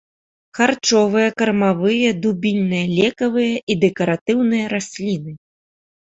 [0.59, 5.31] Харчовыя, кармавыя, дубільныя, лекавыя і дэкаратыўныя расліны.